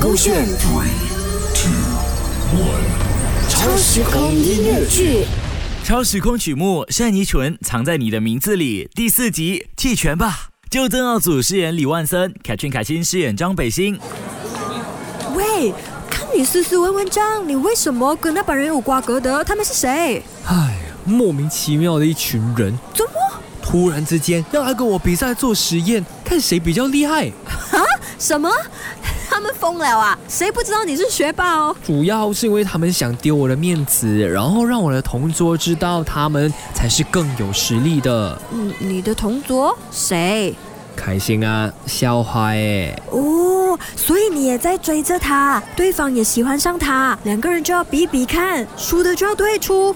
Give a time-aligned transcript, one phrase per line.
[0.00, 0.88] 勾选 three
[1.54, 1.70] two
[2.58, 5.24] one 超时空音乐剧。
[5.84, 10.48] 超时空曲目《单依纯藏在你的名字里》第四集弃权吧。
[10.70, 13.98] 就曾奥祖饰演李万森，凯俊凯欣饰演张北星。
[15.34, 15.72] 喂，
[16.10, 19.44] 看你斯斯文文章，你为什么跟那帮人有瓜葛的？
[19.44, 20.22] 他们是谁？
[20.46, 23.12] 唉，莫名其妙的一群人，怎么？
[23.62, 27.30] 突然之间要来跟我比赛做实验，看谁比较厉害。
[28.24, 28.26] 啊？
[28.26, 28.50] 什么？
[29.28, 30.16] 他们疯了啊！
[30.28, 31.74] 谁不知道你是学霸哦？
[31.84, 38.38] 主要是因为他们想丢我的面子，然后让我的同桌知道他们才是更有实力的。
[38.52, 40.54] 嗯，你的同桌谁？
[40.96, 42.96] 开心啊，校花哎。
[43.10, 49.94] 哦，所以你也在追着他，对方也喜欢上他，两个人就要比比看，输的就要退出。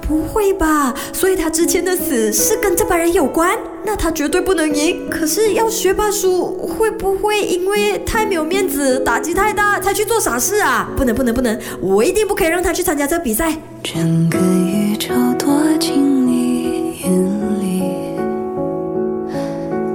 [0.00, 0.94] 不会吧？
[1.12, 3.56] 所以他之前的死是跟这帮人有关？
[3.84, 5.08] 那他绝对不能赢。
[5.08, 10.90] 可是要学霸输，会不会因为太没有面子，打击太大，才去做傻事啊？
[10.96, 11.58] 不能不能不能！
[11.80, 13.56] 我一定不可以让他去参加这比赛。
[13.82, 15.48] 整个宇宙躲
[15.78, 17.10] 进你眼
[17.60, 17.80] 里，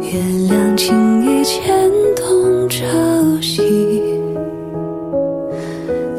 [0.00, 2.86] 月亮轻易牵动潮
[3.40, 3.62] 汐，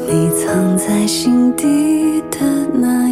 [0.06, 2.38] 你藏在心底的
[2.74, 3.08] 那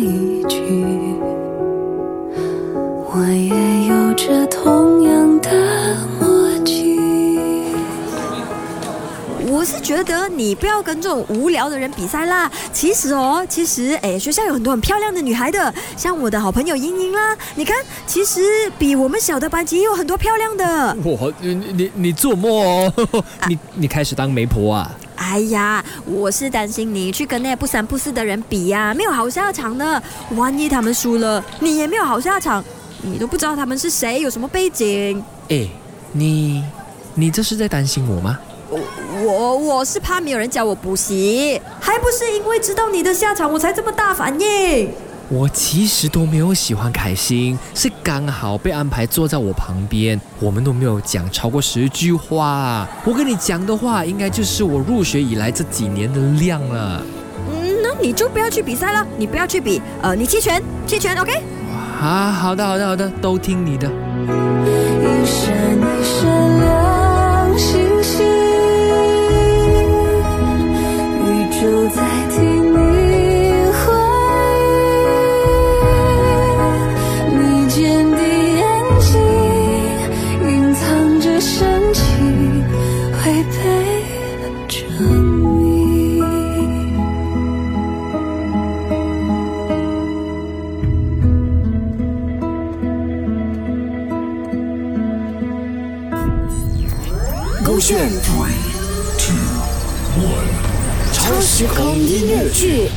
[10.02, 12.50] 觉得你不要跟这种无聊的人比赛啦。
[12.72, 17.36] 其实哦，其实哎，学校有很多很漂亮的女孩的，像我的好朋友英英啦。
[17.54, 20.96] 你看，其实比我们小的班级也有很多漂亮的。
[21.04, 22.92] 我你你你做梦哦？
[23.48, 24.90] 你你开始当媒婆啊？
[25.16, 30.02] 哎呀，我是担心你去跟那不三不四的人比呀，没有好下场的。
[30.30, 32.62] 万一他们输了，你也没有好下场。
[33.02, 35.22] 你都不知道他们是谁，有什么背景。
[35.48, 35.68] 哎，
[36.12, 36.64] 你
[37.14, 38.38] 你这是在担心我吗？
[39.24, 44.90] 我我我是怕没有人教我补习，还不是因为知道你的下场，我才这么大反应。
[45.28, 52.86] 我其实都没有喜欢凯欣，是刚好被安排坐在我旁边，我们都没有讲超过十句话。
[53.04, 57.02] 我跟你讲的话，应该就是我入学以来这几年的量了。
[57.48, 61.32] 嗯，那你就不要去比赛了，你不要去比，呃，你弃权，弃权，OK？
[62.00, 63.88] 啊，好的，好的，好的，都听你的。
[97.72, 98.52] 勾选 three
[99.16, 99.34] two
[100.20, 100.44] one
[101.10, 102.90] 超时空音乐剧。